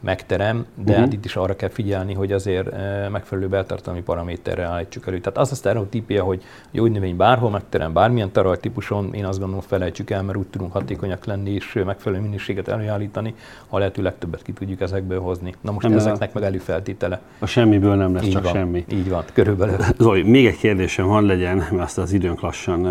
[0.00, 0.98] megterem, de uh-huh.
[0.98, 2.70] hát itt is arra kell figyelni, hogy azért
[3.10, 5.18] megfelelő beltartalmi paraméterre állítsuk elő.
[5.18, 10.10] Tehát az a sztereotípia, hogy jó növény bárhol megterem, bármilyen tarajtípuson, én azt gondolom felejtsük
[10.10, 13.34] el, mert úgy tudunk hatékonyak lenni és megfelelő minőséget előállítani,
[13.68, 15.54] ha lehető legtöbbet ki tudjuk ezekből hozni.
[15.60, 17.20] Na most nem ezeknek meg előfeltétele.
[17.38, 18.84] A semmiből nem lesz így csak van, semmi.
[18.88, 19.76] Így van, körülbelül.
[19.98, 22.88] Zoli, még egy kérdésem van legyen, mert azt az időnk lassan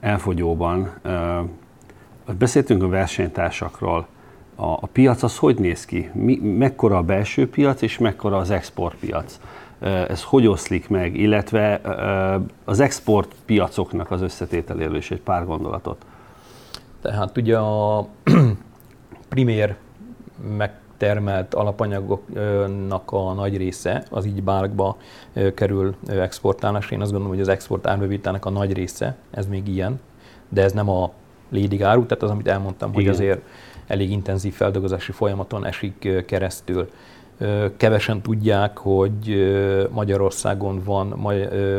[0.00, 0.92] elfogyóban.
[2.38, 4.06] Beszéltünk a versenytársakról
[4.56, 6.10] a, a piac az hogy néz ki?
[6.12, 9.40] Mi, mekkora a belső piac és mekkora az exportpiac?
[10.08, 11.80] Ez hogy oszlik meg, illetve
[12.64, 16.04] az exportpiacoknak az összetételéről is egy pár gondolatot.
[17.00, 18.06] Tehát ugye a
[19.28, 19.76] primér
[20.56, 24.96] megtermelt alapanyagoknak a nagy része az így bálkba
[25.54, 26.94] kerül exportálásra.
[26.94, 30.00] Én azt gondolom, hogy az export árbevételnek a nagy része, ez még ilyen,
[30.48, 31.12] de ez nem a
[31.48, 33.02] lédig áru, tehát az, amit elmondtam, Igen.
[33.02, 33.40] hogy azért
[33.86, 36.90] elég intenzív feldolgozási folyamaton esik keresztül.
[37.76, 39.52] Kevesen tudják, hogy
[39.90, 41.12] Magyarországon van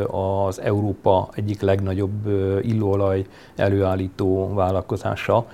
[0.08, 2.28] az Európa egyik legnagyobb
[2.62, 5.48] illóolaj előállító vállalkozása,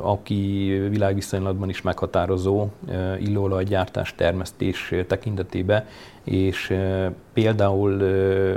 [0.00, 2.66] aki világviszonylatban is meghatározó
[3.18, 5.84] illóolajgyártás termesztés tekintetében,
[6.24, 6.76] és
[7.32, 8.04] például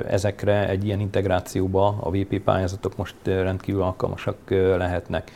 [0.08, 4.38] ezekre egy ilyen integrációba a VP pályázatok most rendkívül alkalmasak
[4.78, 5.32] lehetnek.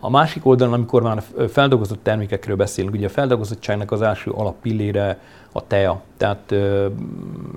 [0.00, 5.18] A másik oldalon, amikor már feldolgozott termékekről beszélünk, ugye a feldolgozottságnak az első alappillére
[5.52, 6.02] a tea.
[6.16, 6.54] Tehát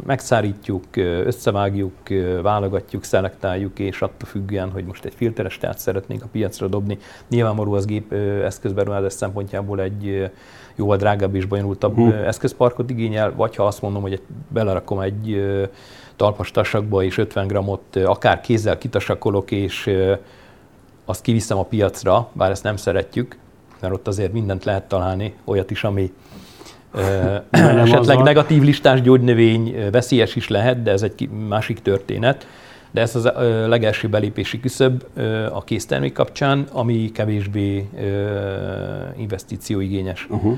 [0.06, 0.84] megszárítjuk,
[1.26, 1.94] összevágjuk,
[2.42, 6.98] válogatjuk, szelektáljuk, és attól függően, hogy most egy filteres teát szeretnénk a piacra dobni,
[7.30, 10.32] nyilvánvaló az gép eszközberuházás szempontjából egy
[10.76, 12.12] jóval drágább és bonyolultabb hmm.
[12.12, 15.44] eszközparkot igényel, vagy ha azt mondom, hogy belerakom egy
[16.16, 19.90] talpas tasakba és 50 grammot akár kézzel kitasakolok, és
[21.06, 23.38] azt kiviszem a piacra, bár ezt nem szeretjük,
[23.80, 26.12] mert ott azért mindent lehet találni, olyat is, ami
[27.52, 32.48] esetleg negatív listás gyógynövény veszélyes is lehet, de ez egy másik történet.
[32.92, 33.24] De ez az
[33.68, 35.04] legelső belépési küszöb
[35.52, 37.90] a késztermék kapcsán, ami kevésbé
[39.18, 40.28] investícióigényes.
[40.30, 40.58] Uh-huh.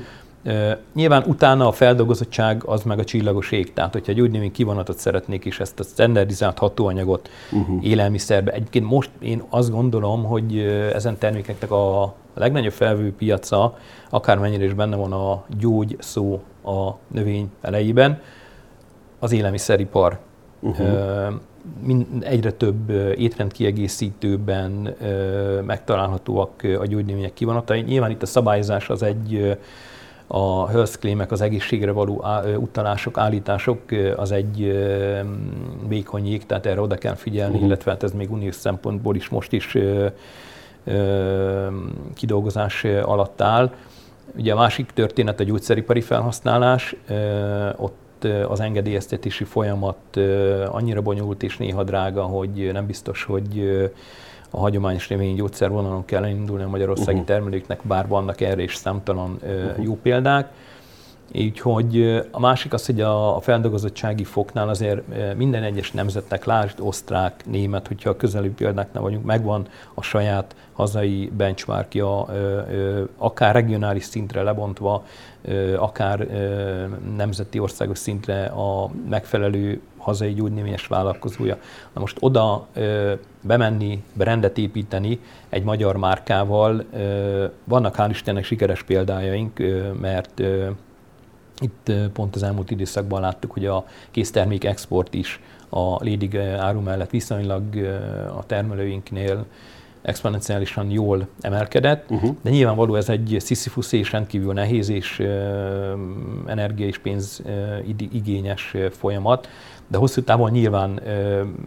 [0.94, 3.72] Nyilván utána a feldolgozottság az meg a csillagos ég.
[3.72, 7.84] Tehát, hogyha egy úgynevezett kivonatot szeretnék, és ezt a standardizált hatóanyagot uh-huh.
[7.86, 8.52] élelmiszerbe.
[8.52, 10.58] Egyébként most én azt gondolom, hogy
[10.94, 13.78] ezen termékeknek a legnagyobb felvő piaca,
[14.10, 18.20] akármennyire is benne van a gyógy szó a növény elejében,
[19.18, 20.18] az élelmiszeripar.
[20.60, 21.40] Uh-huh.
[22.20, 24.94] Egyre több étrendkiegészítőben
[25.66, 27.80] megtalálhatóak a gyógynövények kivonatai.
[27.80, 29.58] Nyilván itt a szabályozás az egy
[30.30, 32.24] a health claimek, az egészségre való
[32.56, 33.80] utalások, állítások
[34.16, 34.78] az egy
[35.88, 37.66] vékony jég, tehát erre oda kell figyelni, uh-huh.
[37.66, 39.76] illetve hát ez még uniós szempontból is most is
[42.14, 43.70] kidolgozás alatt áll.
[44.36, 46.96] Ugye a másik történet a gyógyszeripari felhasználás,
[47.76, 50.16] ott az engedélyeztetési folyamat
[50.68, 53.90] annyira bonyolult és néha drága, hogy nem biztos, hogy
[54.50, 57.26] a hagyományos remény gyógyszervonalon kell indulni a magyarországi uh-huh.
[57.26, 59.84] termelőknek, bár vannak erre is számtalan uh-huh.
[59.84, 60.52] jó példák.
[61.34, 65.02] Úgyhogy a másik az, hogy a feldolgozottsági foknál azért
[65.36, 71.32] minden egyes nemzetnek, lásd, osztrák, német, hogyha a közelű példáknál vagyunk, megvan a saját hazai
[71.36, 72.26] benchmarkja,
[73.16, 75.04] akár regionális szintre lebontva,
[75.76, 76.26] akár
[77.16, 81.58] nemzeti országos szintre a megfelelő hazai gyógynövényes vállalkozója.
[81.92, 82.66] Na most oda
[83.40, 86.84] bemenni, rendet építeni egy magyar márkával,
[87.64, 89.62] vannak hál' Istennek sikeres példájaink,
[90.00, 90.42] mert
[91.60, 97.10] itt pont az elmúlt időszakban láttuk, hogy a késztermék export is a lédig áru mellett
[97.10, 97.62] viszonylag
[98.36, 99.44] a termelőinknél
[100.02, 102.34] exponenciálisan jól emelkedett, uh-huh.
[102.42, 105.22] de nyilvánvaló ez egy sziszifuszi és rendkívül nehéz és
[106.46, 107.42] energia és pénz
[108.12, 109.48] igényes folyamat,
[109.88, 111.00] de hosszú távon nyilván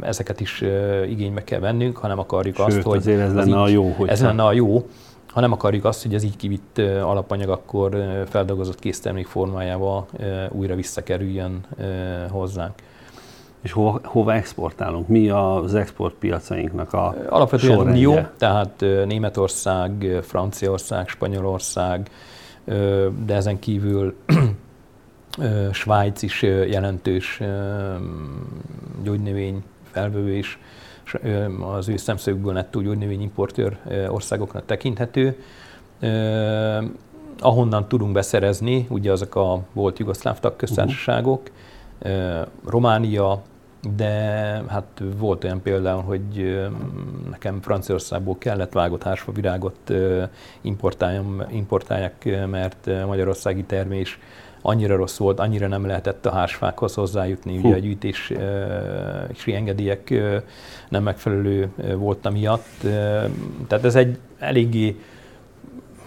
[0.01, 0.63] ezeket is
[1.09, 3.91] igénybe kell vennünk, ha nem akarjuk Sőt, azt, hogy ez lenne így, a jó.
[3.91, 4.13] Hogyha...
[4.13, 4.87] Ez lenne a jó,
[5.27, 7.97] ha nem akarjuk azt, hogy ez így kivitt alapanyag akkor
[8.29, 10.05] feldolgozott késztermék formájába
[10.49, 11.65] újra visszakerüljön
[12.29, 12.73] hozzánk.
[13.61, 15.07] És hova, hova exportálunk?
[15.07, 22.09] Mi az exportpiacainknak a Alapvetően Unió, tehát Németország, Franciaország, Spanyolország,
[23.25, 24.15] de ezen kívül
[25.71, 27.41] Svájc is jelentős
[29.03, 30.59] gyógynövény felvevő is
[31.59, 33.77] az ő szemszögből nettó gyógynövényimportőr
[34.07, 35.43] országoknak tekinthető.
[37.39, 41.41] Ahonnan tudunk beszerezni, ugye azok a volt jugoszláv tagköztársaságok,
[42.01, 42.47] uh-huh.
[42.65, 43.41] Románia,
[43.95, 44.09] de
[44.67, 46.59] hát volt olyan például, hogy
[47.29, 49.93] nekem Franciaországból kellett vágott hársfa virágot
[51.51, 54.19] importálják, mert magyarországi termés
[54.61, 58.35] annyira rossz volt, annyira nem lehetett a hársfákhoz hozzájutni, ugye a gyűjtési
[59.45, 60.13] engedélyek
[60.89, 62.67] nem megfelelő volt miatt.
[63.67, 64.99] Tehát ez egy eléggé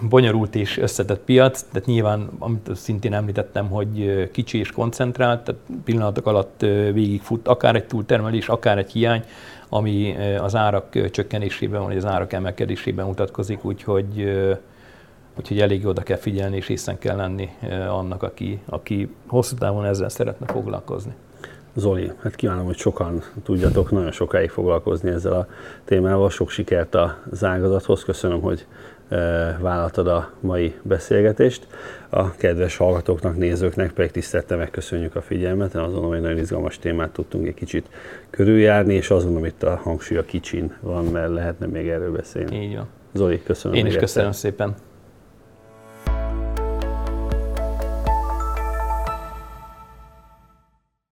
[0.09, 6.27] bonyolult és összetett piac, tehát nyilván, amit szintén említettem, hogy kicsi és koncentrált, tehát pillanatok
[6.27, 6.61] alatt
[6.93, 9.25] végigfut akár egy túltermelés, akár egy hiány,
[9.69, 14.39] ami az árak csökkenésében, vagy az árak emelkedésében mutatkozik, úgyhogy
[15.39, 17.49] Úgyhogy elég oda kell figyelni, és hiszen kell lenni
[17.89, 21.15] annak, aki, aki hosszú távon ezzel szeretne foglalkozni.
[21.77, 25.47] Zoli, hát kívánom, hogy sokan tudjatok nagyon sokáig foglalkozni ezzel a
[25.85, 26.31] témával.
[26.31, 26.95] Sok sikert
[27.31, 28.05] az ágazathoz.
[28.05, 28.67] Köszönöm, hogy
[29.61, 31.67] vállaltad a mai beszélgetést.
[32.09, 35.75] A kedves hallgatóknak, nézőknek pedig tisztelte megköszönjük a figyelmet.
[35.75, 37.89] Én azon, hogy nagyon izgalmas témát tudtunk egy kicsit
[38.31, 42.65] körüljárni, és azon, amit a hangsúly a kicsin van, mert lehetne még erről beszélni.
[42.65, 42.87] Így van.
[43.13, 43.77] Zoli, köszönöm.
[43.77, 44.51] Én is köszönöm egyszer.
[44.51, 44.75] szépen.